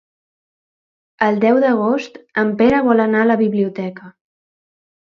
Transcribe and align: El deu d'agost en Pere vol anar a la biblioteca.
El 1.27 1.37
deu 1.45 1.61
d'agost 1.65 2.19
en 2.45 2.53
Pere 2.63 2.83
vol 2.89 3.07
anar 3.07 3.25
a 3.27 3.31
la 3.35 3.39
biblioteca. 3.47 4.15